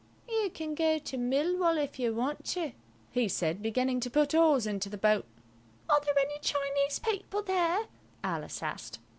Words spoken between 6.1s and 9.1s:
any Chinese people there?" Alice asked.